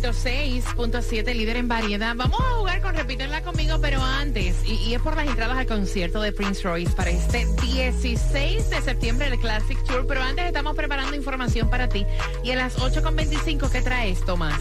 106.7, 0.00 1.34
líder 1.34 1.58
en 1.58 1.68
variedad. 1.68 2.14
Vamos 2.16 2.40
a 2.40 2.54
jugar 2.56 2.80
con 2.80 2.94
Repítenla 2.94 3.42
conmigo, 3.42 3.78
pero 3.82 4.02
antes, 4.02 4.56
y, 4.64 4.74
y, 4.76 4.94
es 4.94 5.02
por 5.02 5.14
las 5.16 5.26
entradas 5.26 5.58
al 5.58 5.66
concierto 5.66 6.22
de 6.22 6.32
Prince 6.32 6.62
Royce 6.62 6.94
para 6.94 7.10
este 7.10 7.46
16 7.60 8.70
de 8.70 8.80
septiembre 8.80 9.28
del 9.28 9.38
Classic 9.38 9.76
Tour. 9.84 10.06
Pero 10.06 10.22
antes 10.22 10.46
estamos 10.46 10.74
preparando 10.76 11.14
información 11.14 11.68
para 11.68 11.88
ti. 11.88 12.06
Y 12.42 12.52
a 12.52 12.56
las 12.56 12.78
8.25, 12.78 13.70
¿qué 13.70 13.82
traes, 13.82 14.24
Tomás? 14.24 14.60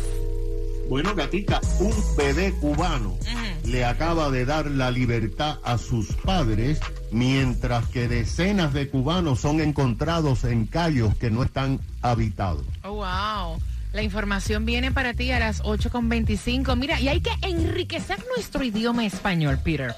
Bueno, 0.89 1.15
gatita, 1.15 1.61
un 1.79 1.93
bebé 2.17 2.51
cubano 2.59 3.17
le 3.63 3.85
acaba 3.85 4.29
de 4.29 4.45
dar 4.45 4.69
la 4.69 4.91
libertad 4.91 5.59
a 5.63 5.77
sus 5.77 6.07
padres, 6.13 6.79
mientras 7.11 7.87
que 7.87 8.07
decenas 8.07 8.73
de 8.73 8.89
cubanos 8.89 9.39
son 9.39 9.61
encontrados 9.61 10.43
en 10.43 10.65
callos 10.65 11.15
que 11.15 11.31
no 11.31 11.43
están 11.43 11.79
habitados. 12.01 12.65
Oh, 12.83 12.95
wow. 12.95 13.61
La 13.93 14.01
información 14.03 14.65
viene 14.65 14.91
para 14.91 15.13
ti 15.13 15.31
a 15.31 15.39
las 15.39 15.63
8.25. 15.63 16.75
Mira, 16.77 16.99
y 16.99 17.07
hay 17.09 17.21
que 17.21 17.31
enriquecer 17.41 18.17
nuestro 18.35 18.63
idioma 18.63 19.05
español, 19.05 19.59
Peter. 19.63 19.95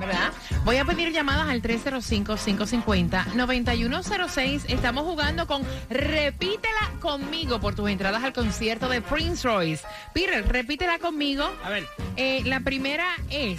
¿Verdad? 0.00 0.32
Voy 0.64 0.78
a 0.78 0.84
pedir 0.84 1.12
llamadas 1.12 1.48
al 1.48 1.62
305-550-9106. 1.62 4.62
Estamos 4.68 5.04
jugando 5.04 5.46
con 5.46 5.62
Repítela 5.90 6.90
conmigo 7.00 7.60
por 7.60 7.74
tus 7.74 7.90
entradas 7.90 8.24
al 8.24 8.32
concierto 8.32 8.88
de 8.88 9.02
Prince 9.02 9.46
Royce. 9.46 9.84
Peter, 10.14 10.46
repítela 10.46 10.98
conmigo. 10.98 11.44
A 11.64 11.70
ver. 11.70 11.84
Eh, 12.16 12.42
la 12.44 12.60
primera 12.60 13.06
es... 13.30 13.58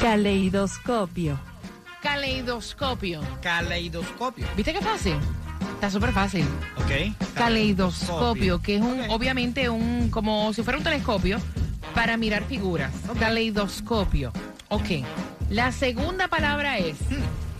Caleidoscopio. 0.00 1.38
Caleidoscopio. 2.02 3.20
Caleidoscopio. 3.42 4.46
¿Viste 4.56 4.72
qué 4.72 4.80
fácil? 4.80 5.16
Está 5.74 5.90
súper 5.90 6.12
fácil. 6.12 6.46
Ok. 6.76 7.14
Caleidoscopio, 7.34 8.62
que 8.62 8.76
es 8.76 8.82
un, 8.82 9.00
obviamente 9.10 9.68
un, 9.68 10.08
como 10.10 10.52
si 10.52 10.62
fuera 10.62 10.78
un 10.78 10.84
telescopio 10.84 11.38
para 11.94 12.16
mirar 12.16 12.44
figuras. 12.44 12.92
Caleidoscopio. 13.18 14.32
Ok. 14.68 15.04
La 15.50 15.70
segunda 15.72 16.28
palabra 16.28 16.78
es, 16.78 16.96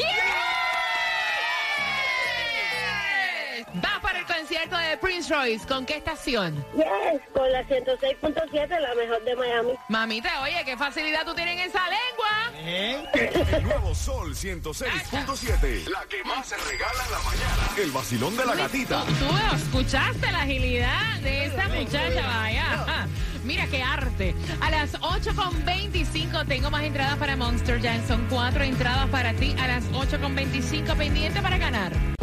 Va 3.83 3.99
para 4.01 4.19
el 4.19 4.25
concierto 4.25 4.77
de 4.77 4.97
Prince 4.97 5.33
Royce. 5.33 5.67
¿Con 5.67 5.85
qué 5.85 5.97
estación? 5.97 6.55
Yes, 6.73 7.21
con 7.33 7.51
la 7.51 7.63
106.7, 7.67 8.79
la 8.79 8.95
mejor 8.95 9.23
de 9.25 9.35
Miami. 9.35 9.73
Mamita, 9.89 10.41
oye, 10.41 10.63
qué 10.63 10.77
facilidad 10.77 11.25
tú 11.25 11.35
tienes 11.35 11.59
en 11.59 11.69
esa 11.69 11.81
lengua. 11.89 12.51
¿Eh? 12.55 13.03
El 13.57 13.63
nuevo 13.63 13.93
Sol 13.93 14.33
106.7. 14.33 15.89
La 15.89 16.05
que 16.05 16.23
más 16.23 16.47
se 16.47 16.55
regala 16.55 17.03
en 17.05 17.11
la 17.11 17.19
mañana. 17.19 17.69
El 17.77 17.91
vacilón 17.91 18.37
de 18.37 18.45
la 18.45 18.55
gatita. 18.55 19.03
Tú, 19.03 19.27
tú 19.27 19.55
escuchaste 19.55 20.31
la 20.31 20.41
agilidad 20.43 21.19
de 21.21 21.45
esa 21.45 21.67
muchacha, 21.67 22.25
vaya. 22.25 23.07
Mira 23.47 23.65
qué 23.67 23.81
arte. 23.81 24.35
A 24.59 24.69
las 24.69 24.99
8.25 24.99 26.45
tengo 26.47 26.69
más 26.69 26.83
entradas 26.83 27.15
para 27.15 27.37
Monster 27.37 27.81
Jam. 27.81 28.27
Cuatro 28.29 28.63
entradas 28.63 29.07
para 29.09 29.33
ti 29.33 29.55
a 29.57 29.67
las 29.67 29.85
8.25 29.91 30.97
pendiente 30.97 31.41
para 31.41 31.57
ganar. 31.57 32.16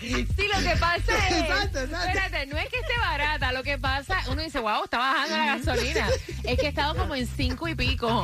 Sí, 0.00 0.26
lo 0.52 0.58
que 0.60 0.76
pasa 0.78 1.12
es. 1.28 1.32
Exacto, 1.38 1.80
exacto. 1.80 2.08
Espérate, 2.08 2.46
no 2.46 2.58
es 2.58 2.68
que 2.68 2.76
esté 2.78 2.92
barata. 3.00 3.52
Lo 3.52 3.62
que 3.62 3.78
pasa, 3.78 4.18
uno 4.30 4.42
dice, 4.42 4.58
wow, 4.58 4.84
está 4.84 4.98
bajando 4.98 5.34
la 5.36 5.56
gasolina. 5.56 6.06
Es 6.42 6.58
que 6.58 6.66
ha 6.66 6.68
estado 6.68 6.94
como 6.94 7.14
en 7.14 7.26
cinco 7.26 7.68
y 7.68 7.74
pico. 7.74 8.22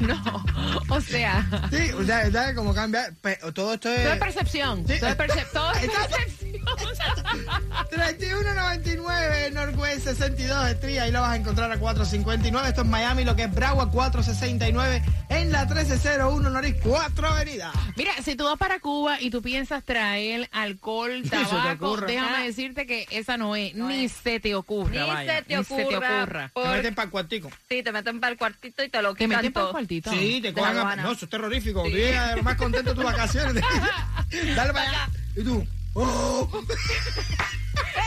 No, 0.00 0.44
o 0.88 1.00
sea, 1.00 1.46
Sí, 1.70 1.92
o 1.92 2.02
sea, 2.04 2.30
¿sabes 2.32 2.56
cómo 2.56 2.74
cambia? 2.74 3.14
Todo 3.54 3.74
esto 3.74 3.88
es... 3.92 4.02
todo 4.02 4.12
es 4.14 4.18
percepción. 4.18 4.84
Sí. 4.88 4.98
Todo 4.98 5.10
es, 5.10 5.16
percep- 5.18 5.52
todo 5.52 5.72
es 5.72 5.84
Exacto. 5.84 6.16
percepción. 6.16 6.39
3199 7.90 9.50
Northwest 9.52 10.04
62 10.04 10.68
Street, 10.70 10.98
ahí 10.98 11.10
lo 11.10 11.20
vas 11.20 11.32
a 11.32 11.36
encontrar 11.36 11.70
a 11.72 11.78
459. 11.78 12.68
Esto 12.68 12.82
es 12.82 12.86
Miami, 12.86 13.24
lo 13.24 13.34
que 13.36 13.44
es 13.44 13.54
Broward 13.54 13.90
469 13.90 15.02
en 15.28 15.52
la 15.52 15.64
1301 15.66 16.50
Norris 16.50 16.74
4 16.82 17.26
Avenida. 17.28 17.72
Mira, 17.96 18.12
si 18.24 18.34
tú 18.36 18.44
vas 18.44 18.56
para 18.58 18.78
Cuba 18.80 19.20
y 19.20 19.30
tú 19.30 19.42
piensas 19.42 19.84
traer 19.84 20.48
alcohol, 20.52 21.22
te 21.24 21.30
tabaco, 21.30 21.96
déjame 21.98 22.36
Ah. 22.38 22.42
decir 22.44 22.74
que 22.74 23.06
esa 23.10 23.36
no 23.36 23.56
es, 23.56 23.74
No 23.74 23.88
ni 23.88 24.04
es. 24.04 24.12
se 24.12 24.40
te 24.40 24.54
ocurra, 24.54 24.90
Ni 24.90 24.98
vaya, 24.98 25.36
se 25.36 25.42
te 25.42 25.56
ni 25.56 25.64
se 25.64 25.74
te 25.84 25.96
ocurra. 25.96 26.48
Te 26.48 26.52
Por- 26.54 26.68
meten 26.70 26.94
para 26.94 27.04
el 27.06 27.10
cuartico. 27.10 27.50
Sí, 27.68 27.82
te 27.82 27.92
meten 27.92 28.20
para 28.20 28.32
el 28.32 28.38
cuartito 28.38 28.82
y 28.84 28.88
te 28.88 29.02
lo 29.02 29.14
Te 29.14 29.24
quitan 29.24 29.36
meten 29.38 29.52
para 29.52 29.66
el 29.66 29.72
cuartito. 29.72 30.10
Sí, 30.10 30.40
te 30.42 30.52
cojan 30.52 30.78
a... 30.78 30.96
No, 30.96 31.12
eso 31.12 31.24
es 31.24 31.30
terrorífico. 31.30 31.84
Lo 32.36 32.42
más 32.42 32.56
contento 32.56 32.90
de 32.90 32.94
tus 32.96 33.04
vacaciones. 33.12 33.62
Dale 34.56 34.72
para 34.72 34.88
allá. 34.88 35.08
Y 35.36 35.42
tú... 35.44 35.66
Oh. 35.94 36.48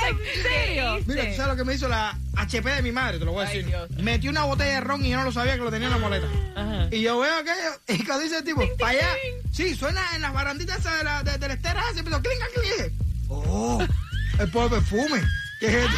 ¿En 0.08 0.18
serio? 0.44 1.00
Mira, 1.06 1.24
¿tú 1.30 1.36
sabes 1.36 1.48
lo 1.48 1.56
que 1.56 1.64
me 1.64 1.74
hizo 1.76 1.88
la 1.88 2.18
HP 2.36 2.70
de 2.70 2.82
mi 2.82 2.92
madre? 2.92 3.20
Te 3.20 3.26
lo 3.26 3.32
voy 3.34 3.46
a 3.46 3.50
decir. 3.50 3.74
Metí 4.02 4.28
una 4.28 4.44
botella 4.44 4.76
de 4.76 4.82
ron 4.82 5.06
y 5.06 5.10
yo 5.10 5.18
no 5.18 5.24
lo 5.26 5.32
sabía 5.32 5.54
que 5.54 5.60
lo 5.64 5.72
tenía 5.72 5.88
en 5.88 5.94
la 5.94 6.00
moleta. 6.00 6.28
Ajá. 6.56 6.88
Y 6.92 7.02
yo 7.02 7.20
veo 7.20 7.34
aquello, 7.38 7.80
y 7.88 8.06
cuando 8.06 8.24
dice 8.24 8.38
el 8.38 8.44
tipo, 8.44 8.62
para 8.78 8.92
allá, 8.92 9.10
sí, 9.52 9.76
suena 9.76 10.02
en 10.16 10.22
las 10.22 10.34
baranditas 10.34 10.80
esas 10.80 10.98
de 10.98 11.04
la, 11.04 11.24
de, 11.24 11.38
de 11.38 11.48
la 11.48 11.54
estera, 11.54 11.84
se 11.94 12.00
empezó, 12.00 12.22
clinga, 12.22 12.46
clinga. 12.54 12.94
Oh, 13.30 13.84
el 14.40 14.50
pobre 14.52 14.78
perfume. 14.78 15.22
¿Qué 15.60 15.68
es 15.68 15.74
esto? 15.76 15.98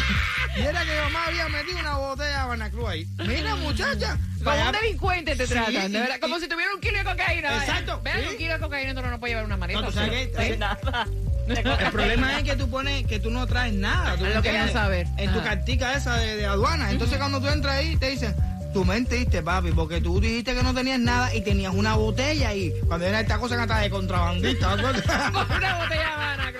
Y 0.56 0.60
era 0.62 0.82
que 0.86 0.90
mi 0.90 0.96
mamá 1.02 1.26
había 1.26 1.48
metido 1.50 1.78
una 1.80 1.96
botella 1.98 2.28
de 2.30 2.34
Habana 2.36 2.70
Cruz 2.70 2.88
ahí. 2.88 3.06
Mira, 3.26 3.56
muchacha. 3.56 4.16
Como 4.38 4.44
para 4.44 4.66
un 4.70 4.72
delincuente 4.72 5.36
te 5.36 5.46
Sí, 5.46 5.52
tratan, 5.52 5.92
de 5.92 5.98
y- 5.98 6.00
verdad. 6.00 6.16
Como 6.18 6.38
y- 6.38 6.40
si 6.40 6.48
tuviera 6.48 6.72
un 6.74 6.80
kilo 6.80 6.96
de 6.96 7.04
cocaína. 7.04 7.56
Exacto, 7.58 8.00
Vean, 8.02 8.20
sí. 8.22 8.26
un 8.30 8.36
kilo 8.38 8.52
de 8.54 8.60
cocaína 8.60 8.94
tú 8.94 9.02
no 9.06 9.20
puedes 9.20 9.32
llevar 9.32 9.44
una 9.44 9.58
maleta. 9.58 9.80
No, 9.82 9.86
tú 9.88 9.92
sabes 9.92 10.28
que- 10.30 10.52
¿sí? 10.52 10.56
Nada. 10.56 11.06
El 11.48 11.90
problema 11.92 12.38
es 12.38 12.44
que 12.44 12.56
tú 12.56 12.68
pones 12.68 13.06
que 13.06 13.20
tú 13.20 13.30
no 13.30 13.46
traes 13.46 13.74
nada. 13.74 14.16
Tú 14.16 14.24
lo 14.24 14.42
que 14.42 14.58
no 14.58 14.68
saber. 14.68 15.06
En 15.16 15.32
tu 15.32 15.42
cartica 15.42 15.94
esa 15.94 16.16
de, 16.16 16.36
de 16.36 16.46
aduana. 16.46 16.90
Entonces 16.90 17.18
cuando 17.18 17.40
tú 17.40 17.48
entras 17.48 17.76
ahí 17.76 17.96
te 17.96 18.10
dicen, 18.10 18.34
tú 18.72 18.84
mentiste, 18.84 19.42
papi, 19.42 19.72
porque 19.72 20.00
tú 20.00 20.20
dijiste 20.20 20.54
que 20.54 20.62
no 20.62 20.74
tenías 20.74 20.98
nada 20.98 21.34
y 21.34 21.40
tenías 21.40 21.74
una 21.74 21.94
botella 21.94 22.50
ahí. 22.50 22.72
Cuando 22.86 23.06
era 23.06 23.20
esta 23.20 23.38
cosa 23.38 23.66
que 23.66 23.72
de 23.72 23.90
contrabandista. 23.90 24.74
Una 24.74 24.92
botella 24.92 25.88
de 25.88 26.02
Habana. 26.02 26.52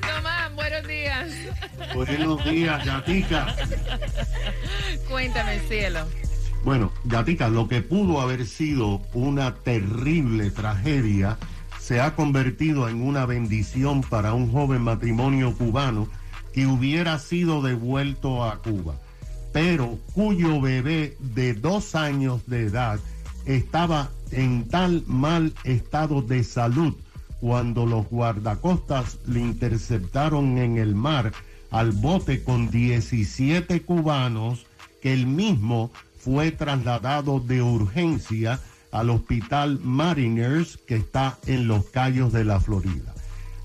Tomás, 0.00 0.54
buenos 0.54 0.86
días. 0.86 1.30
Buenos 1.94 2.44
días, 2.44 2.84
Gatica. 2.84 3.56
Cuéntame, 5.08 5.58
cielo. 5.68 6.06
Bueno, 6.62 6.92
Gatica, 7.04 7.48
lo 7.48 7.68
que 7.68 7.80
pudo 7.82 8.20
haber 8.20 8.46
sido 8.46 9.00
una 9.12 9.54
terrible 9.54 10.50
tragedia 10.50 11.36
se 11.86 12.00
ha 12.00 12.16
convertido 12.16 12.88
en 12.88 13.00
una 13.00 13.26
bendición 13.26 14.00
para 14.00 14.34
un 14.34 14.50
joven 14.50 14.82
matrimonio 14.82 15.56
cubano 15.56 16.08
que 16.52 16.66
hubiera 16.66 17.16
sido 17.20 17.62
devuelto 17.62 18.42
a 18.42 18.60
Cuba, 18.60 18.96
pero 19.52 19.96
cuyo 20.12 20.60
bebé 20.60 21.16
de 21.20 21.54
dos 21.54 21.94
años 21.94 22.44
de 22.48 22.62
edad 22.62 22.98
estaba 23.44 24.10
en 24.32 24.66
tal 24.66 25.04
mal 25.06 25.54
estado 25.62 26.22
de 26.22 26.42
salud 26.42 26.92
cuando 27.40 27.86
los 27.86 28.08
guardacostas 28.08 29.20
le 29.24 29.38
interceptaron 29.38 30.58
en 30.58 30.78
el 30.78 30.96
mar 30.96 31.32
al 31.70 31.92
bote 31.92 32.42
con 32.42 32.68
17 32.68 33.82
cubanos 33.82 34.66
que 35.00 35.12
el 35.12 35.28
mismo 35.28 35.92
fue 36.18 36.50
trasladado 36.50 37.38
de 37.38 37.62
urgencia 37.62 38.58
al 38.98 39.10
hospital 39.10 39.78
Mariners 39.82 40.78
que 40.86 40.96
está 40.96 41.38
en 41.46 41.68
los 41.68 41.84
Cayos 41.86 42.32
de 42.32 42.44
la 42.44 42.60
Florida. 42.60 43.14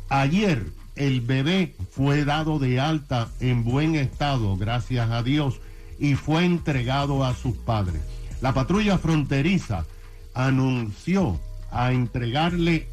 Ayer 0.10 0.66
el 0.96 1.22
bebé 1.22 1.74
fue 1.90 2.26
dado 2.26 2.60
de 2.60 2.80
alta 2.80 3.30
en 3.40 3.64
buen 3.64 3.96
estado, 3.96 4.58
gracias 4.58 5.10
a 5.10 5.24
Dios, 5.24 5.62
y 6.00 6.16
fue 6.16 6.44
entregado 6.44 7.24
a 7.24 7.34
sus 7.34 7.56
padres. 7.56 8.02
La 8.42 8.54
patrulla 8.54 8.98
fronteriza 8.98 9.86
anunció 10.34 11.40
a 11.72 11.94
entregarle 11.94 12.90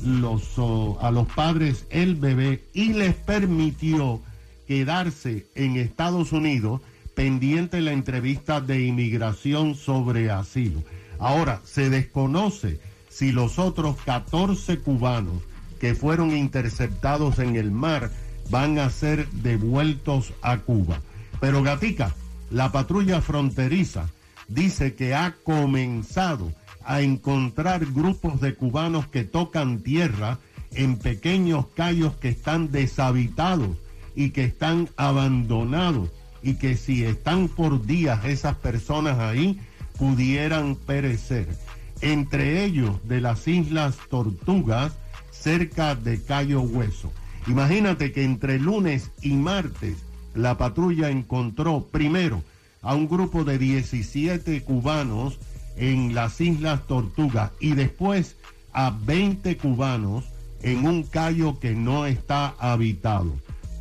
a 1.00 1.10
los 1.10 1.26
padres 1.34 1.86
el 1.90 2.14
bebé 2.14 2.62
y 2.72 2.92
les 2.92 3.14
permitió 3.14 4.20
quedarse 4.68 5.46
en 5.56 5.76
Estados 5.76 6.32
Unidos 6.32 6.82
pendiente 7.14 7.80
la 7.80 7.90
entrevista 7.90 8.60
de 8.60 8.86
inmigración 8.86 9.74
sobre 9.74 10.30
asilo. 10.30 10.84
Ahora, 11.18 11.60
se 11.64 11.90
desconoce 11.90 12.80
si 13.08 13.32
los 13.32 13.58
otros 13.58 13.96
14 14.04 14.78
cubanos 14.78 15.42
que 15.80 15.94
fueron 15.94 16.36
interceptados 16.36 17.38
en 17.38 17.56
el 17.56 17.70
mar 17.70 18.10
van 18.50 18.78
a 18.78 18.90
ser 18.90 19.28
devueltos 19.30 20.32
a 20.42 20.58
Cuba. 20.58 21.00
Pero 21.40 21.62
Gatica, 21.62 22.14
la 22.50 22.72
patrulla 22.72 23.20
fronteriza 23.20 24.08
dice 24.48 24.94
que 24.94 25.14
ha 25.14 25.34
comenzado 25.44 26.52
a 26.84 27.02
encontrar 27.02 27.84
grupos 27.86 28.40
de 28.40 28.54
cubanos 28.54 29.06
que 29.08 29.24
tocan 29.24 29.80
tierra 29.80 30.38
en 30.72 30.96
pequeños 30.98 31.66
callos 31.74 32.14
que 32.16 32.30
están 32.30 32.70
deshabitados 32.70 33.76
y 34.14 34.30
que 34.30 34.44
están 34.44 34.88
abandonados 34.96 36.10
y 36.42 36.54
que 36.54 36.76
si 36.76 37.04
están 37.04 37.48
por 37.48 37.84
días 37.84 38.24
esas 38.24 38.56
personas 38.56 39.18
ahí 39.18 39.60
pudieran 39.98 40.76
perecer. 40.76 41.48
Entre 42.00 42.64
ellos 42.64 42.96
de 43.04 43.20
las 43.20 43.48
Islas 43.48 43.96
Tortugas, 44.08 44.92
cerca 45.30 45.94
de 45.94 46.22
Cayo 46.22 46.60
Hueso. 46.60 47.12
Imagínate 47.46 48.12
que 48.12 48.24
entre 48.24 48.58
lunes 48.58 49.10
y 49.22 49.32
martes 49.32 49.96
la 50.34 50.56
patrulla 50.56 51.10
encontró 51.10 51.86
primero 51.90 52.42
a 52.82 52.94
un 52.94 53.08
grupo 53.08 53.44
de 53.44 53.58
17 53.58 54.62
cubanos 54.62 55.38
en 55.76 56.14
las 56.14 56.40
Islas 56.40 56.86
Tortugas 56.86 57.52
y 57.60 57.72
después 57.74 58.36
a 58.72 58.90
20 58.90 59.56
cubanos 59.56 60.24
en 60.62 60.86
un 60.86 61.02
callo 61.04 61.58
que 61.58 61.74
no 61.74 62.06
está 62.06 62.54
habitado. 62.58 63.32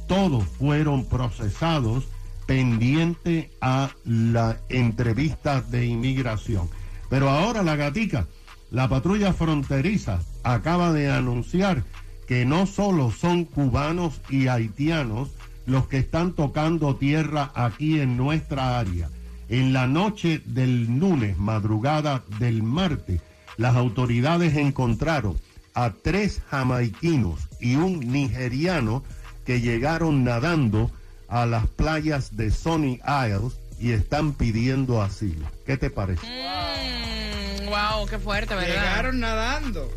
Todos 0.08 0.46
fueron 0.46 1.06
procesados 1.06 2.08
pendiente 2.48 3.52
a 3.62 3.92
la 4.06 4.58
entrevista 4.70 5.62
de 5.62 5.86
inmigración. 5.86 6.70
Pero 7.10 7.30
ahora 7.30 7.62
la 7.62 7.76
gatica, 7.76 8.26
la 8.72 8.90
patrulla 8.90 9.34
fronteriza 9.34 10.20
acaba 10.44 10.92
de 10.92 11.12
anunciar 11.12 11.84
que 12.28 12.46
no 12.46 12.66
solo 12.66 13.12
son 13.12 13.46
cubanos 13.46 14.22
y 14.30 14.48
haitianos 14.48 15.30
los 15.66 15.88
que 15.88 15.98
están 15.98 16.34
tocando 16.34 16.96
tierra 16.96 17.52
aquí 17.54 18.00
en 18.00 18.18
nuestra 18.18 18.80
área. 18.80 19.10
En 19.50 19.74
la 19.74 19.88
noche 19.88 20.42
del 20.46 20.86
lunes, 21.00 21.38
madrugada 21.38 22.24
del 22.40 22.64
martes, 22.64 23.22
las 23.58 23.76
autoridades 23.76 24.56
encontraron 24.56 25.38
a 25.74 25.92
tres 25.92 26.42
jamaiquinos 26.50 27.48
y 27.60 27.76
un 27.76 28.00
nigeriano 28.00 29.04
que 29.46 29.62
llegaron 29.62 30.24
nadando 30.24 30.92
a 31.28 31.46
las 31.46 31.68
playas 31.68 32.36
de 32.38 32.52
Sonny 32.52 33.00
Isles 33.06 33.54
y 33.80 33.92
están 33.92 34.34
pidiendo 34.34 35.02
asilo. 35.02 35.50
¿Qué 35.66 35.78
te 35.78 35.90
parece? 35.90 36.26
Mm, 36.26 37.66
wow, 37.68 38.06
qué 38.10 38.18
fuerte, 38.20 38.56
¿verdad? 38.56 38.68
Llegaron 38.70 39.20
nadando. 39.20 39.92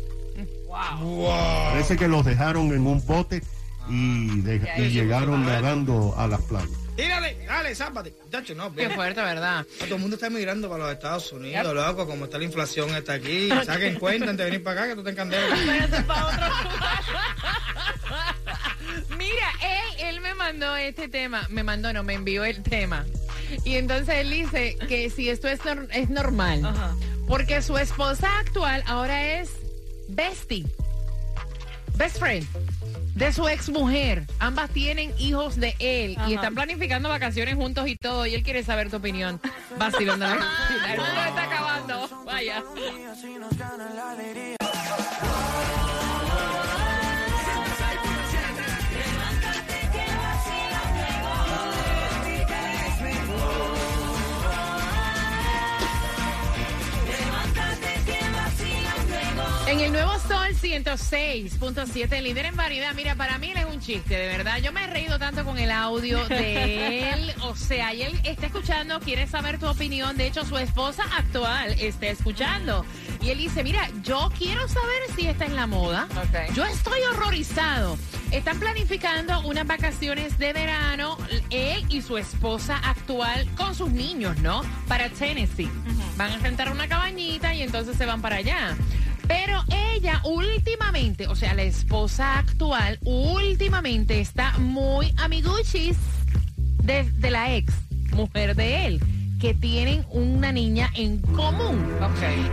Wow. 0.67 0.99
Wow. 1.01 1.71
Parece 1.71 1.97
que 1.97 2.07
los 2.07 2.25
dejaron 2.25 2.67
en 2.73 2.85
un 2.87 3.05
bote 3.05 3.41
y, 3.89 4.41
de- 4.41 4.61
y 4.77 4.89
llegaron 4.89 5.45
nadando 5.45 6.13
a 6.17 6.27
las 6.27 6.41
playas. 6.41 6.69
Tírale, 6.95 7.37
dale, 7.47 7.73
zápate. 7.73 8.13
Chacho, 8.31 8.53
no, 8.53 8.71
Qué 8.73 8.89
fuerte, 8.89 9.21
¿verdad? 9.21 9.65
Todo 9.79 9.95
el 9.95 10.01
mundo 10.01 10.15
está 10.15 10.27
emigrando 10.27 10.69
para 10.69 10.83
los 10.83 10.93
Estados 10.93 11.31
Unidos, 11.31 11.73
loco, 11.73 12.05
como 12.05 12.25
está 12.25 12.37
la 12.37 12.43
inflación 12.43 12.89
está 12.95 13.13
aquí. 13.13 13.49
Saquen 13.65 13.97
cuenta 13.97 14.25
antes 14.29 14.37
de 14.37 14.43
venir 14.51 14.63
para 14.63 14.81
acá 14.81 14.89
que 14.89 14.95
tú 14.95 15.03
te 15.03 15.09
encandelas. 15.11 15.59
Mira, 19.41 19.73
él, 19.97 20.05
él 20.15 20.21
me 20.21 20.35
mandó 20.35 20.75
este 20.75 21.07
tema, 21.07 21.47
me 21.49 21.63
mandó, 21.63 21.91
no, 21.93 22.03
me 22.03 22.13
envió 22.13 22.43
el 22.45 22.61
tema. 22.61 23.05
Y 23.65 23.75
entonces 23.75 24.15
él 24.17 24.29
dice 24.29 24.77
que 24.87 25.09
si 25.09 25.29
esto 25.29 25.47
es, 25.47 25.59
nor- 25.61 25.87
es 25.91 26.09
normal, 26.09 26.63
Ajá. 26.65 26.95
porque 27.27 27.61
su 27.63 27.77
esposa 27.77 28.27
actual 28.39 28.83
ahora 28.85 29.39
es 29.39 29.49
bestie, 30.09 30.65
best 31.95 32.19
friend 32.19 32.45
de 33.15 33.33
su 33.33 33.47
ex 33.47 33.69
mujer. 33.69 34.25
Ambas 34.39 34.69
tienen 34.69 35.11
hijos 35.17 35.55
de 35.55 35.75
él 35.79 36.17
y 36.27 36.35
están 36.35 36.53
planificando 36.53 37.09
vacaciones 37.09 37.55
juntos 37.55 37.87
y 37.87 37.95
todo. 37.95 38.25
Y 38.27 38.35
él 38.35 38.43
quiere 38.43 38.63
saber 38.63 38.89
tu 38.91 38.97
opinión. 38.97 39.41
La 39.77 39.87
El 39.87 39.91
mundo 40.97 41.23
está 41.27 41.43
acabando. 41.43 42.23
Vaya. 42.25 42.63
En 59.71 59.79
el 59.79 59.93
nuevo 59.93 60.11
Sol 60.27 60.49
106.7, 60.49 62.21
líder 62.21 62.47
en 62.47 62.57
variedad. 62.57 62.93
Mira, 62.93 63.15
para 63.15 63.37
mí 63.37 63.51
él 63.51 63.57
es 63.57 63.65
un 63.65 63.79
chiste, 63.79 64.17
de 64.17 64.27
verdad. 64.27 64.57
Yo 64.57 64.73
me 64.73 64.83
he 64.83 64.87
reído 64.87 65.17
tanto 65.17 65.45
con 65.45 65.57
el 65.57 65.71
audio 65.71 66.27
de 66.27 67.09
él. 67.13 67.33
O 67.43 67.55
sea, 67.55 67.93
y 67.93 68.01
él 68.01 68.19
está 68.25 68.47
escuchando, 68.47 68.99
quiere 68.99 69.27
saber 69.27 69.59
tu 69.59 69.67
opinión. 69.69 70.17
De 70.17 70.27
hecho, 70.27 70.43
su 70.43 70.57
esposa 70.57 71.03
actual 71.17 71.73
está 71.79 72.07
escuchando. 72.07 72.85
Y 73.21 73.29
él 73.29 73.37
dice, 73.37 73.63
mira, 73.63 73.89
yo 74.03 74.29
quiero 74.37 74.67
saber 74.67 75.03
si 75.15 75.27
está 75.27 75.45
en 75.45 75.55
la 75.55 75.67
moda. 75.67 76.09
Yo 76.53 76.65
estoy 76.65 76.99
horrorizado. 77.03 77.97
Están 78.31 78.59
planificando 78.59 79.39
unas 79.47 79.65
vacaciones 79.65 80.37
de 80.37 80.51
verano, 80.51 81.17
él 81.49 81.85
y 81.87 82.01
su 82.01 82.17
esposa 82.17 82.77
actual 82.77 83.47
con 83.55 83.73
sus 83.73 83.89
niños, 83.89 84.37
¿no? 84.39 84.63
Para 84.89 85.09
Tennessee. 85.09 85.69
Van 86.17 86.31
a 86.33 86.37
rentar 86.39 86.69
una 86.71 86.89
cabañita 86.89 87.53
y 87.53 87.61
entonces 87.61 87.95
se 87.95 88.05
van 88.05 88.21
para 88.21 88.37
allá. 88.37 88.75
Pero 89.31 89.63
ella 89.95 90.21
últimamente, 90.25 91.25
o 91.27 91.37
sea, 91.37 91.53
la 91.53 91.63
esposa 91.63 92.37
actual, 92.39 92.99
últimamente 93.05 94.19
está 94.19 94.57
muy 94.57 95.13
amiguchis 95.15 95.95
de, 96.83 97.09
de 97.09 97.31
la 97.31 97.55
ex 97.55 97.73
mujer 98.11 98.57
de 98.57 98.87
él, 98.87 99.01
que 99.41 99.55
tienen 99.55 100.05
una 100.11 100.51
niña 100.51 100.91
en 100.95 101.17
común. 101.19 101.83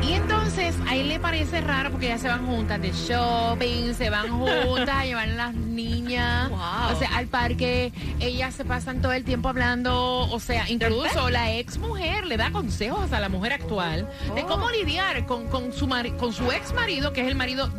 Y 0.02 0.14
entonces 0.14 0.74
a 0.88 0.96
él 0.96 1.08
le 1.08 1.20
parece 1.20 1.60
raro 1.60 1.90
porque 1.90 2.08
ya 2.08 2.16
se 2.16 2.28
van 2.28 2.46
juntas 2.46 2.80
de 2.80 2.92
shopping, 2.92 3.92
se 3.92 4.08
van 4.08 4.30
juntas 4.30 4.88
a 4.96 5.04
llevar 5.04 5.28
a 5.28 5.32
las 5.34 5.54
niñas, 5.54 6.48
Wow. 6.48 6.96
o 6.96 6.98
sea, 6.98 7.10
al 7.14 7.26
parque. 7.26 7.92
Ellas 8.20 8.54
se 8.54 8.64
pasan 8.64 9.02
todo 9.02 9.12
el 9.12 9.24
tiempo 9.24 9.50
hablando, 9.50 10.28
o 10.30 10.40
sea, 10.40 10.68
incluso 10.70 11.28
la 11.28 11.52
ex 11.56 11.76
mujer 11.76 12.26
le 12.26 12.38
da 12.38 12.50
consejos 12.50 13.12
a 13.12 13.20
la 13.20 13.28
mujer 13.28 13.52
actual 13.52 14.08
de 14.34 14.42
cómo 14.44 14.70
lidiar 14.70 15.26
con, 15.26 15.46
con 15.48 15.72
su 15.74 15.88
con 16.18 16.32
su 16.32 16.50
ex 16.52 16.72
marido, 16.72 17.12
que 17.12 17.20
es 17.20 17.28
el 17.28 17.34
marido 17.34 17.70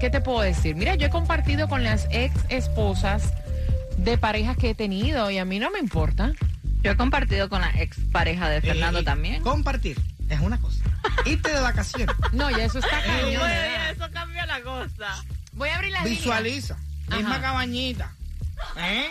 ¿qué 0.00 0.10
te 0.10 0.20
puedo 0.20 0.40
decir? 0.40 0.74
Mira, 0.76 0.94
yo 0.96 1.06
he 1.06 1.10
compartido 1.10 1.68
con 1.68 1.84
las 1.84 2.06
ex 2.10 2.34
esposas 2.48 3.32
de 3.98 4.16
parejas 4.18 4.56
que 4.56 4.70
he 4.70 4.74
tenido 4.74 5.30
y 5.30 5.38
a 5.38 5.44
mí 5.44 5.58
no 5.58 5.70
me 5.70 5.78
importa. 5.78 6.32
Yo 6.82 6.92
he 6.92 6.96
compartido 6.96 7.48
con 7.48 7.60
la 7.60 7.70
ex 7.80 7.98
pareja 8.10 8.48
de 8.48 8.60
Fernando 8.62 9.00
Eh, 9.00 9.04
también. 9.04 9.42
Compartir 9.42 10.00
es 10.28 10.40
una 10.40 10.58
cosa. 10.60 10.82
Irte 11.26 11.52
de 11.52 11.60
vacaciones. 11.60 12.14
No, 12.32 12.50
ya 12.50 12.64
eso 12.64 12.78
está 12.78 13.02
cañón. 13.02 13.42
Oye, 13.42 13.90
eso 13.92 14.08
cambia 14.12 14.46
la 14.46 14.60
cosa. 14.62 15.22
Voy 15.52 15.68
a 15.68 15.74
abrir 15.76 15.92
líneas. 15.92 16.04
Visualiza. 16.08 16.76
Misma 17.10 17.32
Ajá. 17.36 17.40
cabañita. 17.42 18.12
¿Eh? 18.78 19.10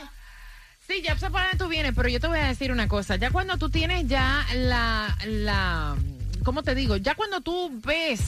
Sí, 0.87 1.01
ya 1.03 1.15
sé 1.17 1.29
por 1.29 1.41
dónde 1.41 1.57
tú 1.57 1.67
vienes, 1.67 1.93
pero 1.95 2.09
yo 2.09 2.19
te 2.19 2.27
voy 2.27 2.39
a 2.39 2.47
decir 2.47 2.71
una 2.71 2.87
cosa. 2.87 3.15
Ya 3.17 3.29
cuando 3.29 3.57
tú 3.57 3.69
tienes 3.69 4.07
ya 4.07 4.43
la, 4.55 5.15
la, 5.27 5.95
¿cómo 6.43 6.63
te 6.63 6.73
digo? 6.73 6.97
Ya 6.97 7.13
cuando 7.13 7.41
tú 7.41 7.79
ves 7.85 8.21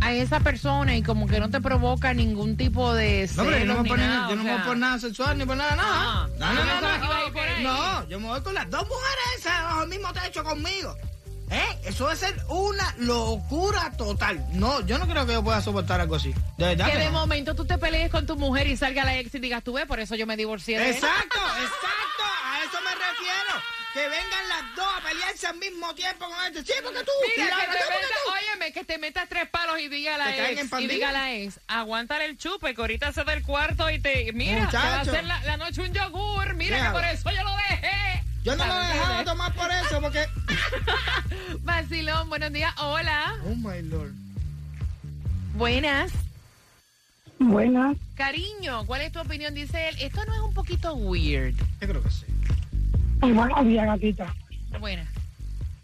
a 0.00 0.12
esa 0.12 0.40
persona 0.40 0.96
y 0.96 1.02
como 1.02 1.26
que 1.26 1.40
no 1.40 1.50
te 1.50 1.60
provoca 1.60 2.14
ningún 2.14 2.56
tipo 2.56 2.94
de 2.94 3.28
No, 3.34 3.44
pero 3.44 3.58
yo 3.58 3.64
no 3.66 3.72
celos 3.72 3.82
me 3.82 3.88
voy, 3.88 3.98
nada, 3.98 4.28
yo 4.28 4.36
no 4.36 4.42
me 4.42 4.48
sea, 4.48 4.58
voy 4.58 4.66
por 4.66 4.76
nada 4.76 4.98
sexual 4.98 5.38
ni 5.38 5.44
por 5.44 5.56
nada, 5.56 5.76
nada. 5.76 6.28
No, 6.38 6.52
no, 6.52 6.54
yo 6.54 6.64
no, 6.64 6.80
no. 6.80 7.28
No, 7.62 8.08
yo 8.08 8.20
me 8.20 8.26
voy 8.28 8.40
con 8.42 8.54
las 8.54 8.70
dos 8.70 8.82
mujeres 8.82 9.24
esas 9.38 9.62
bajo 9.64 9.82
el 9.82 9.88
mismo 9.88 10.12
techo 10.12 10.44
conmigo. 10.44 10.96
¿Eh? 11.50 11.78
Eso 11.84 12.04
va 12.04 12.12
a 12.12 12.16
ser 12.16 12.34
una 12.48 12.94
locura 12.98 13.90
total. 13.96 14.44
No, 14.52 14.80
yo 14.84 14.98
no 14.98 15.06
creo 15.08 15.26
que 15.26 15.32
yo 15.32 15.42
pueda 15.42 15.62
soportar 15.62 16.00
algo 16.00 16.16
así. 16.16 16.34
De 16.58 16.66
verdad. 16.66 16.86
Que 16.86 16.92
que 16.92 16.98
de 16.98 17.04
no. 17.06 17.12
momento 17.12 17.54
tú 17.54 17.64
te 17.64 17.78
pelees 17.78 18.10
con 18.10 18.26
tu 18.26 18.36
mujer 18.36 18.66
y 18.66 18.76
salga 18.76 19.04
la 19.04 19.16
ex 19.16 19.34
y 19.34 19.38
digas, 19.38 19.64
tú 19.64 19.72
ves, 19.72 19.86
por 19.86 19.98
eso 19.98 20.14
yo 20.14 20.26
me 20.26 20.36
divorcié 20.36 20.78
de 20.78 20.90
él. 20.90 20.94
Exacto, 20.94 21.38
exacto. 21.38 22.24
A 22.44 22.64
eso 22.64 22.78
me 22.84 22.90
refiero. 22.90 23.78
Que 23.98 24.08
vengan 24.08 24.48
las 24.48 24.76
dos 24.76 24.86
a 24.96 25.00
pelearse 25.08 25.46
al 25.48 25.56
mismo 25.56 25.92
tiempo 25.96 26.26
con 26.28 26.36
este. 26.46 26.64
Sí, 26.72 26.78
porque 26.84 27.00
tú. 27.00 27.10
Mira, 27.36 27.48
que 27.56 27.66
te 27.66 27.72
"Sí, 27.72 27.78
porque 27.84 27.98
metas, 27.98 28.18
tú". 28.24 28.30
óyeme, 28.32 28.72
que 28.72 28.84
te 28.84 28.98
metas 28.98 29.28
tres 29.28 29.48
palos 29.48 29.80
y 29.80 29.88
diga 29.88 30.14
a 30.14 30.18
la 30.18 30.24
Te 30.26 30.52
ex, 30.52 30.72
y 30.78 30.86
diga 30.86 31.08
a 31.08 31.12
la 31.12 31.34
ex, 31.34 31.58
aguántale 31.66 32.26
el 32.26 32.38
chupe, 32.38 32.76
que 32.76 32.80
ahorita 32.80 33.12
se 33.12 33.24
da 33.24 33.32
el 33.32 33.42
cuarto 33.42 33.90
y 33.90 33.98
te, 33.98 34.32
mira, 34.34 34.68
te 34.70 34.76
va 34.76 34.98
a 34.98 35.00
hacer 35.00 35.24
la, 35.24 35.40
la 35.44 35.56
noche 35.56 35.80
un 35.82 35.92
yogur, 35.92 36.54
mira 36.54 36.86
que 36.86 36.90
por 36.92 37.04
eso 37.04 37.28
yo 37.32 37.42
lo 37.42 37.50
dejé. 37.56 38.22
Yo 38.44 38.54
no 38.54 38.66
lo 38.66 38.74
dejado 38.78 39.24
tomar 39.24 39.52
por 39.54 39.68
eso, 39.72 40.00
porque. 40.00 40.24
Vacilón, 41.62 42.28
buenos 42.28 42.52
días, 42.52 42.72
hola, 42.78 43.34
Oh 43.46 43.54
my 43.56 43.82
lord. 43.82 44.12
buenas. 45.54 46.12
Buenas. 47.40 47.96
Cariño, 48.16 48.86
¿cuál 48.86 49.00
es 49.02 49.10
tu 49.12 49.18
opinión? 49.20 49.54
Dice 49.54 49.88
él, 49.88 49.96
esto 50.00 50.24
no 50.24 50.34
es 50.34 50.40
un 50.40 50.54
poquito 50.54 50.94
weird. 50.94 51.54
Yo 51.80 51.88
creo 51.88 52.02
que 52.02 52.10
sí. 52.10 52.24
Buenos 53.20 53.64
días, 53.66 53.86
gatita. 53.86 54.34
Buenas. 54.80 55.08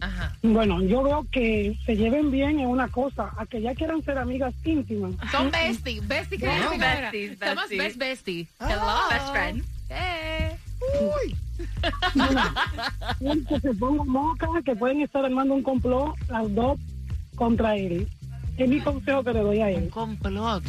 Ajá. 0.00 0.36
Bueno, 0.42 0.82
yo 0.82 1.02
veo 1.02 1.26
que 1.32 1.76
se 1.86 1.96
lleven 1.96 2.30
bien 2.30 2.60
en 2.60 2.66
una 2.66 2.88
cosa, 2.88 3.32
a 3.38 3.46
que 3.46 3.62
ya 3.62 3.74
quieran 3.74 4.02
ser 4.02 4.18
amigas 4.18 4.52
íntimas. 4.64 5.12
Son 5.30 5.50
bestie, 5.50 6.00
bestie, 6.02 6.38
¿qué 6.38 6.46
No, 6.46 6.70
besties, 6.78 7.38
Somos 7.38 7.68
besties. 7.68 7.78
best 7.78 7.96
bestie. 7.98 8.46
Ah. 8.60 9.08
Best 9.10 9.30
friend. 9.30 9.64
Eh. 9.90 10.56
Uy. 11.00 11.36
Que 13.48 13.60
se 13.60 13.74
pongan 13.74 14.08
mocas, 14.08 14.50
que 14.64 14.74
pueden 14.76 15.00
estar 15.00 15.24
armando 15.24 15.54
un 15.54 15.62
complot 15.62 16.14
las 16.28 16.54
dos 16.54 16.78
contra 17.36 17.76
él. 17.76 18.06
Es 18.58 18.68
mi 18.68 18.80
consejo 18.80 19.24
que 19.24 19.32
le 19.32 19.40
doy 19.40 19.60
a 19.62 19.66
Un 19.66 19.72
él. 19.84 19.88
complot. 19.90 20.62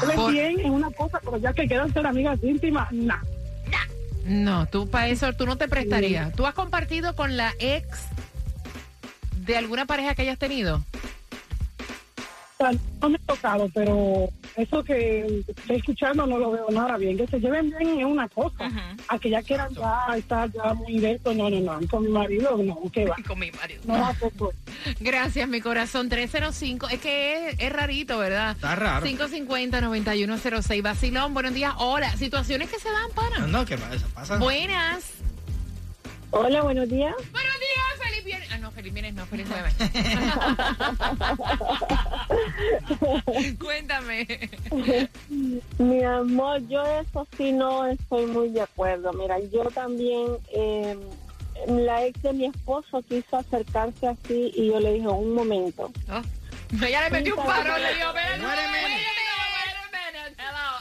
Lleven 0.00 0.16
Por- 0.16 0.32
bien 0.32 0.60
en 0.60 0.70
una 0.72 0.90
cosa, 0.92 1.20
pero 1.22 1.36
ya 1.38 1.52
que 1.52 1.66
quieran 1.66 1.92
ser 1.92 2.06
amigas 2.06 2.38
íntimas, 2.42 2.90
nah. 2.92 3.20
No, 4.26 4.66
tú 4.66 4.90
para 4.90 5.08
eso 5.08 5.32
tú 5.34 5.46
no 5.46 5.56
te 5.56 5.68
prestarías. 5.68 6.32
¿Tú 6.32 6.46
has 6.46 6.54
compartido 6.54 7.14
con 7.14 7.36
la 7.36 7.54
ex 7.60 7.86
de 9.36 9.56
alguna 9.56 9.86
pareja 9.86 10.14
que 10.14 10.22
hayas 10.22 10.38
tenido? 10.38 10.84
No 13.00 13.08
me 13.08 13.16
he 13.16 13.20
tocado, 13.20 13.70
pero 13.72 14.28
eso 14.56 14.82
que 14.84 15.42
estoy 15.46 15.76
escuchando 15.76 16.26
no 16.26 16.38
lo 16.38 16.50
veo 16.50 16.66
nada 16.70 16.96
bien. 16.96 17.16
Que 17.16 17.26
se 17.26 17.38
lleven 17.40 17.70
bien 17.70 18.00
en 18.00 18.06
una 18.06 18.28
cosa, 18.28 18.70
a 19.08 19.18
que 19.18 19.30
ya 19.30 19.42
quieran 19.42 19.72
ya 19.74 20.06
estar 20.16 20.50
ya 20.52 20.74
muy 20.74 20.98
de 20.98 21.12
esto, 21.12 21.34
no, 21.34 21.50
no, 21.50 21.60
no. 21.60 21.88
Con 21.88 22.04
mi 22.04 22.08
marido, 22.10 22.56
no, 22.56 22.78
que 22.90 23.04
va. 23.06 23.16
Con 23.26 23.38
mi 23.38 23.50
marido. 23.52 23.82
No 23.86 24.12
poco. 24.20 24.52
Gracias, 25.00 25.48
mi 25.48 25.60
corazón. 25.60 26.08
305. 26.08 26.88
Es 26.88 27.00
que 27.00 27.48
es, 27.50 27.56
es 27.58 27.72
rarito, 27.72 28.18
¿verdad? 28.18 28.52
Está 28.52 28.74
raro. 28.76 29.04
550-9106. 29.06 30.82
Vacilón, 30.82 31.34
buenos 31.34 31.54
días. 31.54 31.74
Hola. 31.78 32.16
Situaciones 32.16 32.70
que 32.70 32.78
se 32.78 32.88
dan, 32.90 33.08
No, 33.08 33.14
pana. 33.14 33.46
no, 33.46 33.64
¿qué 33.66 33.76
pasa? 33.76 34.06
Pasa. 34.14 34.36
Buenas. 34.38 35.10
Hola, 36.30 36.62
buenos 36.62 36.88
días. 36.88 37.14
Buenos 37.32 37.55
días, 37.55 37.55
feliz 38.76 38.92
viernes. 38.92 39.14
No, 39.14 39.26
feliz 39.26 39.48
jueves. 39.48 39.74
Cuéntame. 43.58 44.50
Mi 45.78 46.04
amor, 46.04 46.60
yo 46.68 46.84
eso 47.00 47.26
sí 47.36 47.52
no 47.52 47.86
estoy 47.86 48.26
muy 48.26 48.50
de 48.50 48.60
acuerdo. 48.60 49.12
Mira, 49.14 49.38
yo 49.52 49.64
también, 49.70 50.36
eh, 50.52 50.96
la 51.68 52.04
ex 52.04 52.22
de 52.22 52.32
mi 52.34 52.44
esposo 52.46 53.02
quiso 53.02 53.38
acercarse 53.38 54.08
así 54.08 54.52
y 54.54 54.68
yo 54.68 54.78
le 54.78 54.92
dije, 54.92 55.08
un 55.08 55.32
momento. 55.32 55.90
Ella 56.82 57.04
le 57.04 57.10
metió 57.10 57.36
un 57.36 57.44
paro, 57.44 57.78
le 57.78 57.94
dijo, 57.94 58.12
ven, 58.12 58.42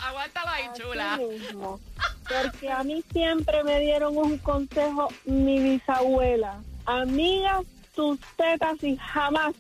aguántalo 0.03 0.49
ahí, 0.49 0.65
chula. 0.73 1.17
Mismo. 1.17 1.79
Porque 2.27 2.69
a 2.69 2.83
mí 2.83 3.03
siempre 3.11 3.63
me 3.63 3.79
dieron 3.79 4.17
un 4.17 4.37
consejo 4.39 5.07
mi 5.25 5.59
bisabuela. 5.59 6.59
Amigas 6.85 7.65
tus 7.95 8.19
tetas 8.35 8.81
y 8.83 8.97
jamás 8.97 9.53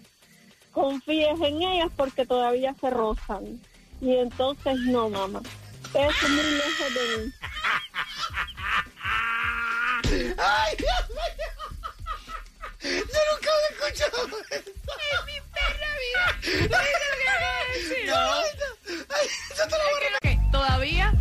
confíes 0.71 1.39
en 1.41 1.61
ellas 1.61 1.89
porque 1.95 2.25
todavía 2.25 2.73
se 2.79 2.89
rozan. 2.89 3.59
Y 4.01 4.15
entonces 4.17 4.75
no, 4.81 5.09
mamá. 5.09 5.41
Eso 5.93 6.09
es 6.25 6.29
muy 6.29 6.43
lejos 6.43 6.93
de 6.93 7.17
mí. 7.25 7.31
¡Ay, 10.37 10.75
Dios 10.77 11.09
mío! 11.09 11.53
Yo 12.83 13.19
nunca 13.31 13.49
había 13.51 13.69
escuchado 13.71 14.17
eso. 14.51 14.51
¡Es 14.51 15.25
mi 15.25 15.37
perra 15.53 15.91
vida! 16.03 16.25
¿No 16.69 16.77
viste 16.77 17.05
lo 17.09 17.35
que 17.39 17.79
decir? 17.79 18.05
No, 18.09 18.15
ay, 19.15 19.27
yo 19.57 19.63
te 19.67 19.75
lo 19.77 19.83
voy 19.83 20.39
a 20.39 20.51
todavía 20.51 21.13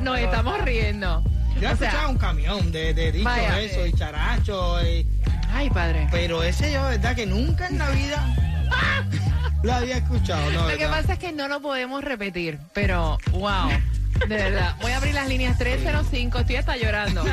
nos 0.00 0.18
estamos 0.18 0.60
riendo. 0.62 1.22
Yo 1.60 1.68
he 1.68 1.72
O 1.72 1.76
sea, 1.76 1.88
escuchado 1.88 2.08
un 2.10 2.18
camión 2.18 2.72
de, 2.72 2.94
de 2.94 3.12
dicho 3.12 3.24
vaya. 3.24 3.60
eso 3.60 3.84
y 3.86 3.92
characho, 3.92 4.82
y- 4.86 5.06
Ay, 5.52 5.70
padre. 5.70 6.08
pero 6.10 6.42
ese 6.42 6.72
yo, 6.72 6.82
verdad, 6.82 7.14
que 7.14 7.26
nunca 7.26 7.68
en 7.68 7.78
la 7.78 7.90
vida 7.90 8.34
lo 9.62 9.72
había 9.72 9.98
escuchado, 9.98 10.50
¿no? 10.52 10.68
Lo 10.68 10.76
que 10.76 10.86
pasa 10.86 11.12
es 11.14 11.18
que 11.18 11.32
no 11.32 11.48
lo 11.48 11.60
podemos 11.60 12.02
repetir, 12.02 12.58
pero 12.72 13.18
wow, 13.32 13.68
de 14.28 14.36
verdad. 14.36 14.76
Voy 14.80 14.92
a 14.92 14.98
abrir 14.98 15.14
las 15.14 15.28
líneas 15.28 15.58
305, 15.58 16.38
estoy 16.38 16.56
hasta 16.56 16.76
llorando. 16.76 17.24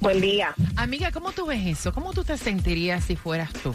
Buen 0.00 0.20
día. 0.20 0.54
Amiga, 0.76 1.10
¿cómo 1.12 1.32
tú 1.32 1.46
ves 1.46 1.64
eso? 1.66 1.94
¿Cómo 1.94 2.12
tú 2.12 2.22
te 2.24 2.36
sentirías 2.36 3.04
si 3.04 3.16
fueras 3.16 3.50
tú? 3.54 3.74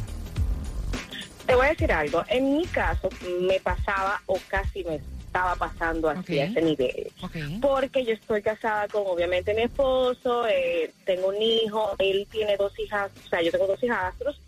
Te 1.51 1.57
voy 1.57 1.65
a 1.65 1.69
decir 1.71 1.91
algo. 1.91 2.23
En 2.29 2.55
mi 2.55 2.65
caso, 2.65 3.09
me 3.41 3.59
pasaba 3.59 4.21
o 4.25 4.39
casi 4.47 4.85
me 4.85 4.95
estaba 4.95 5.53
pasando 5.55 6.09
así 6.09 6.39
a 6.39 6.45
ese 6.45 6.61
nivel. 6.61 7.11
Porque 7.59 8.05
yo 8.05 8.13
estoy 8.13 8.41
casada 8.41 8.87
con, 8.87 9.03
obviamente, 9.05 9.53
mi 9.53 9.63
esposo, 9.63 10.47
eh, 10.47 10.93
tengo 11.03 11.27
un 11.27 11.41
hijo, 11.41 11.93
él 11.99 12.25
tiene 12.31 12.55
dos 12.55 12.71
hijas, 12.79 13.11
o 13.25 13.27
sea, 13.27 13.41
yo 13.41 13.51
tengo 13.51 13.67
dos 13.67 13.83
hijastros. 13.83 14.39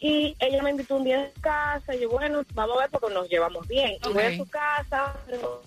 Y 0.00 0.34
ella 0.40 0.60
me 0.64 0.70
invitó 0.70 0.96
un 0.96 1.04
día 1.04 1.22
a 1.22 1.30
su 1.32 1.40
casa, 1.40 1.94
y 1.94 2.00
yo, 2.00 2.10
bueno, 2.10 2.42
vamos 2.54 2.76
a 2.76 2.80
ver 2.80 2.90
porque 2.90 3.14
nos 3.14 3.28
llevamos 3.28 3.68
bien. 3.68 3.92
Y 4.04 4.12
voy 4.12 4.24
a 4.24 4.36
su 4.36 4.46
casa, 4.48 5.14
pero 5.28 5.62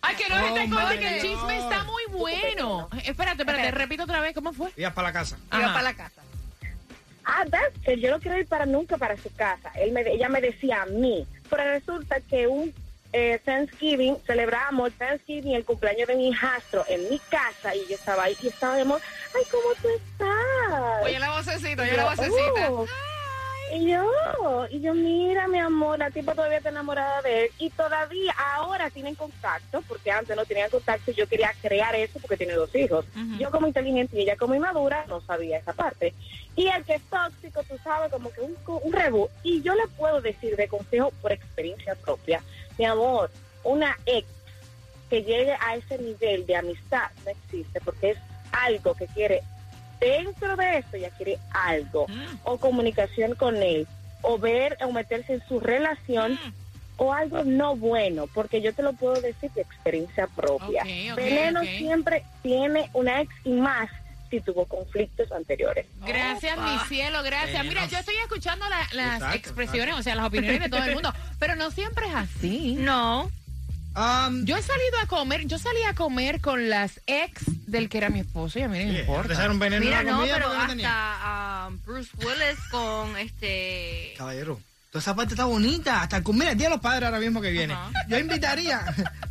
Ay, 0.00 0.16
que 0.16 0.28
no 0.30 0.36
Oh, 0.36 0.88
que 0.98 1.16
el 1.16 1.20
chisme 1.20 1.58
está 1.58 1.84
muy 1.84 2.04
bueno. 2.10 2.88
Espérate, 3.04 3.42
espérate, 3.42 3.70
repito 3.70 4.04
otra 4.04 4.20
vez, 4.20 4.34
¿cómo 4.34 4.54
fue? 4.54 4.70
Ibas 4.78 4.94
para 4.94 5.08
la 5.08 5.12
casa. 5.12 5.36
Iba 5.52 5.74
para 5.74 5.82
la 5.82 5.94
casa. 5.94 6.22
Ah, 7.24 7.44
ves, 7.48 7.82
que 7.84 7.98
yo 7.98 8.10
no 8.10 8.20
quiero 8.20 8.38
ir 8.38 8.46
para 8.46 8.66
nunca 8.66 8.96
para 8.98 9.16
su 9.16 9.32
casa. 9.34 9.70
Él 9.76 9.92
me, 9.92 10.00
ella 10.02 10.28
me 10.28 10.40
decía 10.40 10.82
a 10.82 10.86
mí. 10.86 11.26
Pero 11.48 11.64
resulta 11.64 12.20
que 12.20 12.46
un 12.46 12.72
eh, 13.12 13.40
Thanksgiving, 13.44 14.18
celebramos 14.26 14.92
Thanksgiving, 14.94 15.54
el 15.54 15.64
cumpleaños 15.64 16.08
de 16.08 16.16
mi 16.16 16.28
hijastro 16.30 16.84
en 16.88 17.08
mi 17.08 17.18
casa 17.30 17.74
y 17.74 17.86
yo 17.88 17.94
estaba 17.94 18.24
ahí 18.24 18.36
y 18.42 18.48
estaba 18.48 18.74
de 18.74 18.82
amor. 18.82 19.00
Ay, 19.36 19.42
¿cómo 19.50 19.68
tú 19.80 19.88
estás? 19.88 21.04
Oye 21.04 21.18
la 21.18 21.30
vocecita, 21.30 21.82
oye 21.82 21.96
la 21.96 22.04
vocecita. 22.10 22.70
"Oh". 22.72 22.86
Y 23.74 23.90
yo, 23.90 24.08
y 24.70 24.80
yo, 24.80 24.94
mira, 24.94 25.48
mi 25.48 25.58
amor, 25.58 25.98
la 25.98 26.08
tipa 26.08 26.32
todavía 26.32 26.58
está 26.58 26.68
enamorada 26.68 27.20
de 27.22 27.46
él. 27.46 27.50
Y 27.58 27.70
todavía, 27.70 28.32
ahora 28.54 28.88
tienen 28.88 29.16
contacto, 29.16 29.82
porque 29.88 30.12
antes 30.12 30.36
no 30.36 30.44
tenían 30.44 30.70
contacto 30.70 31.10
y 31.10 31.14
yo 31.14 31.26
quería 31.26 31.52
crear 31.60 31.92
eso 31.96 32.20
porque 32.20 32.36
tiene 32.36 32.52
dos 32.52 32.72
hijos. 32.76 33.04
Yo 33.36 33.50
como 33.50 33.66
inteligente 33.66 34.16
y 34.16 34.22
ella 34.22 34.36
como 34.36 34.54
inmadura 34.54 35.04
no 35.08 35.20
sabía 35.22 35.58
esa 35.58 35.72
parte. 35.72 36.14
Y 36.54 36.68
el 36.68 36.84
que 36.84 36.94
es 36.94 37.02
tóxico, 37.10 37.64
tú 37.64 37.76
sabes, 37.82 38.12
como 38.12 38.30
que 38.32 38.42
un, 38.42 38.56
un 38.64 38.92
rebú. 38.92 39.28
Y 39.42 39.60
yo 39.62 39.74
le 39.74 39.88
puedo 39.88 40.20
decir 40.20 40.54
de 40.54 40.68
consejo 40.68 41.10
por 41.20 41.32
experiencia 41.32 41.96
propia, 41.96 42.40
mi 42.78 42.84
amor, 42.84 43.28
una 43.64 43.98
ex 44.06 44.28
que 45.10 45.24
llegue 45.24 45.56
a 45.60 45.74
ese 45.74 45.98
nivel 45.98 46.46
de 46.46 46.56
amistad 46.56 47.10
no 47.24 47.30
existe 47.32 47.80
porque 47.80 48.10
es 48.10 48.18
algo 48.52 48.94
que 48.94 49.06
quiere 49.08 49.42
dentro 50.00 50.56
de 50.56 50.78
eso 50.78 50.96
ya 50.96 51.10
quiere 51.10 51.38
algo 51.52 52.06
o 52.44 52.58
comunicación 52.58 53.34
con 53.34 53.56
él 53.62 53.86
o 54.22 54.38
ver 54.38 54.76
o 54.82 54.92
meterse 54.92 55.34
en 55.34 55.42
su 55.48 55.60
relación 55.60 56.38
o 56.96 57.12
algo 57.12 57.42
no 57.44 57.74
bueno 57.76 58.26
porque 58.28 58.62
yo 58.62 58.72
te 58.72 58.82
lo 58.82 58.92
puedo 58.92 59.20
decir 59.20 59.50
de 59.52 59.62
experiencia 59.62 60.26
propia. 60.28 60.84
Veneno 61.16 61.60
siempre 61.62 62.24
tiene 62.42 62.88
una 62.92 63.20
ex 63.22 63.32
y 63.44 63.50
más 63.50 63.88
si 64.30 64.40
tuvo 64.40 64.64
conflictos 64.66 65.30
anteriores. 65.32 65.86
Gracias, 66.06 66.56
mi 66.58 66.78
cielo, 66.88 67.22
gracias. 67.22 67.64
Mira, 67.64 67.86
yo 67.86 67.98
estoy 67.98 68.16
escuchando 68.16 68.64
la- 68.68 68.88
las 68.92 69.14
Exacto, 69.16 69.36
expresiones, 69.36 69.94
o 69.96 70.02
sea, 70.02 70.14
las 70.16 70.26
opiniones 70.26 70.60
de 70.60 70.68
todo 70.68 70.82
el 70.84 70.94
mundo, 70.94 71.12
pero 71.38 71.54
no 71.56 71.70
siempre 71.70 72.06
es 72.06 72.14
así. 72.14 72.74
No. 72.78 73.30
Um, 73.96 74.44
Yo 74.44 74.56
he 74.56 74.62
salido 74.62 74.98
a 75.02 75.06
comer, 75.06 75.46
yo 75.46 75.56
salí 75.58 75.82
a 75.84 75.94
comer 75.94 76.40
con 76.40 76.68
las 76.68 77.00
ex 77.06 77.44
del 77.68 77.88
que 77.88 77.98
era 77.98 78.08
mi 78.08 78.20
esposo 78.20 78.58
y 78.58 78.62
a 78.62 78.68
mí 78.68 78.78
no 78.80 78.86
me 78.86 78.92
¿Te 78.94 79.00
importa. 79.02 79.48
veneno 79.48 79.84
Mira, 79.84 80.02
no, 80.02 80.22
pero 80.22 80.48
hasta 80.50 81.66
um, 81.68 81.78
Bruce 81.86 82.10
Willis 82.18 82.58
con 82.72 83.16
este... 83.16 84.14
Caballero, 84.18 84.60
toda 84.90 85.00
esa 85.00 85.14
parte 85.14 85.34
está 85.34 85.44
bonita. 85.44 86.02
Hasta 86.02 86.22
con, 86.24 86.36
mira, 86.36 86.50
el 86.52 86.58
Día 86.58 86.68
de 86.68 86.74
los 86.74 86.82
Padres 86.82 87.04
ahora 87.06 87.20
mismo 87.20 87.40
que 87.40 87.50
viene. 87.52 87.76
Yo 88.08 88.18
invitaría, 88.18 88.82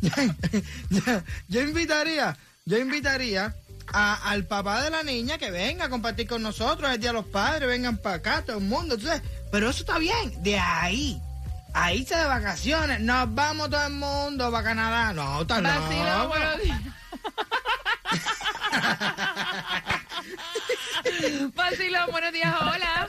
yo, 0.90 1.02
yo 1.48 1.60
invitaría, 1.60 2.34
yo 2.64 2.78
invitaría 2.78 3.54
a- 3.92 4.30
al 4.30 4.46
papá 4.46 4.82
de 4.82 4.88
la 4.88 5.02
niña 5.02 5.36
que 5.36 5.50
venga 5.50 5.84
a 5.84 5.88
compartir 5.90 6.26
con 6.26 6.42
nosotros 6.42 6.90
el 6.90 6.98
Día 7.00 7.10
de 7.10 7.14
los 7.14 7.26
Padres, 7.26 7.68
vengan 7.68 7.98
para 7.98 8.16
acá, 8.16 8.42
todo 8.46 8.56
el 8.58 8.64
mundo. 8.64 8.94
Entonces, 8.94 9.20
pero 9.52 9.68
eso 9.68 9.80
está 9.80 9.98
bien, 9.98 10.42
de 10.42 10.58
ahí. 10.58 11.20
A 11.74 11.92
irse 11.92 12.14
de 12.16 12.24
vacaciones, 12.24 13.00
nos 13.00 13.34
vamos 13.34 13.68
todo 13.68 13.84
el 13.86 13.92
mundo 13.94 14.50
para 14.50 14.64
Canadá. 14.64 15.12
No, 15.12 15.42
está 15.42 15.60
Vacilo, 15.60 16.18
loco. 16.18 16.28
buenos 16.28 16.62
días. 16.62 16.80
Vacilo, 21.54 21.98
buenos 22.10 22.32
días, 22.32 22.54
hola. 22.60 23.08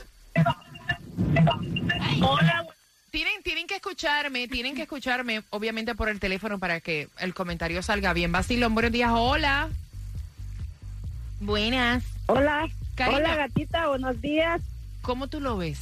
hola 2.21 2.65
Tienen, 3.11 3.43
tienen 3.43 3.67
que 3.67 3.75
escucharme, 3.75 4.47
tienen 4.47 4.75
que 4.75 4.81
escucharme, 4.83 5.43
obviamente 5.51 5.95
por 5.95 6.09
el 6.09 6.19
teléfono 6.19 6.59
para 6.59 6.79
que 6.81 7.07
el 7.19 7.33
comentario 7.33 7.81
salga 7.83 8.13
bien. 8.13 8.31
Vacilón, 8.31 8.73
buenos 8.73 8.91
días, 8.91 9.11
hola. 9.13 9.69
Buenas. 11.39 12.03
hola 12.27 12.67
hola 13.07 13.35
gatita 13.35 13.87
buenos 13.89 14.19
días 14.21 14.61
¿Cómo 15.01 15.27
tú 15.27 15.41
lo 15.41 15.57
ves? 15.57 15.79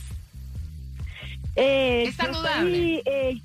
Eh, 1.56 2.06
¿Es 2.08 2.16
saludable? 2.16 3.02
soy, 3.04 3.04
eh, 3.06 3.42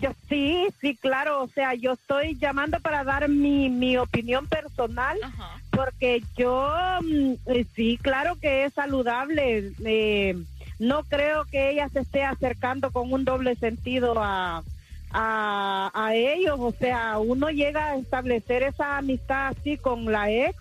yo 0.00 0.10
sí, 0.28 0.66
sí, 0.80 0.96
claro. 0.96 1.42
O 1.42 1.48
sea, 1.48 1.74
yo 1.74 1.92
estoy 1.92 2.36
llamando 2.36 2.80
para 2.80 3.04
dar 3.04 3.28
mi, 3.28 3.68
mi 3.68 3.96
opinión 3.96 4.46
personal 4.46 5.18
Ajá. 5.22 5.60
porque 5.70 6.22
yo 6.36 6.70
mm, 7.02 7.32
eh, 7.46 7.66
sí, 7.74 7.98
claro 8.00 8.36
que 8.36 8.64
es 8.64 8.74
saludable. 8.74 9.72
Eh, 9.84 10.36
no 10.78 11.02
creo 11.04 11.44
que 11.44 11.70
ella 11.70 11.88
se 11.88 12.00
esté 12.00 12.24
acercando 12.24 12.90
con 12.90 13.12
un 13.12 13.24
doble 13.24 13.56
sentido 13.56 14.14
a, 14.18 14.62
a, 15.10 15.90
a 15.94 16.14
ellos. 16.14 16.58
O 16.60 16.72
sea, 16.72 17.18
uno 17.18 17.50
llega 17.50 17.90
a 17.90 17.96
establecer 17.96 18.62
esa 18.62 18.98
amistad 18.98 19.48
así 19.48 19.76
con 19.76 20.10
la 20.10 20.30
ex 20.30 20.56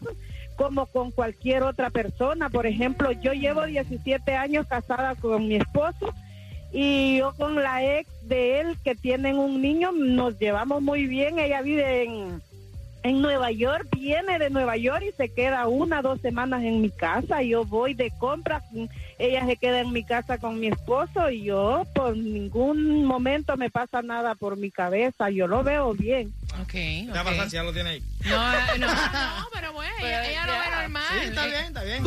como 0.55 0.87
con 0.87 1.11
cualquier 1.11 1.61
otra 1.61 1.91
persona. 1.91 2.49
Por 2.49 2.65
ejemplo, 2.65 3.11
yo 3.11 3.33
llevo 3.33 3.65
17 3.65 4.35
años 4.35 4.65
casada 4.65 5.13
con 5.15 5.47
mi 5.47 5.57
esposo 5.57 6.13
y 6.79 7.17
yo 7.17 7.33
con 7.33 7.55
la 7.55 7.83
ex 7.83 8.07
de 8.27 8.59
él 8.59 8.77
que 8.83 8.93
tienen 8.93 9.39
un 9.39 9.63
niño 9.63 9.91
nos 9.91 10.37
llevamos 10.37 10.79
muy 10.83 11.07
bien. 11.07 11.39
Ella 11.39 11.63
vive 11.63 12.03
en, 12.03 12.39
en 13.01 13.19
Nueva 13.19 13.49
York, 13.49 13.87
viene 13.97 14.37
de 14.37 14.51
Nueva 14.51 14.77
York 14.77 15.03
y 15.09 15.11
se 15.13 15.33
queda 15.33 15.67
una, 15.67 16.03
dos 16.03 16.21
semanas 16.21 16.61
en 16.61 16.79
mi 16.81 16.91
casa. 16.91 17.41
Yo 17.41 17.65
voy 17.65 17.95
de 17.95 18.11
compras, 18.19 18.61
ella 19.17 19.43
se 19.47 19.57
queda 19.57 19.79
en 19.79 19.91
mi 19.91 20.03
casa 20.03 20.37
con 20.37 20.59
mi 20.59 20.67
esposo 20.67 21.31
y 21.31 21.45
yo 21.45 21.87
por 21.95 22.15
ningún 22.15 23.05
momento 23.05 23.57
me 23.57 23.71
pasa 23.71 24.03
nada 24.03 24.35
por 24.35 24.55
mi 24.55 24.69
cabeza. 24.69 25.31
Yo 25.31 25.47
lo 25.47 25.63
veo 25.63 25.95
bien. 25.95 26.31
Ok, 26.61 26.73
¿Qué 26.73 27.07
va 27.11 27.21
a 27.21 27.23
ok. 27.23 27.29
pasar 27.29 27.49
si 27.49 27.55
ya 27.55 27.63
lo 27.63 27.73
tiene 27.73 27.89
ahí? 27.89 28.03
No, 28.23 28.51
no, 28.51 28.85
no, 28.85 28.93
pero 29.51 29.73
bueno, 29.73 29.95
ella, 29.99 30.29
ella 30.29 30.45
lo 30.45 30.51
ve 30.51 30.81
normal. 30.81 31.03
Sí, 31.21 31.27
está 31.27 31.45
bien, 31.47 31.65
está 31.65 31.83
bien. 31.83 32.03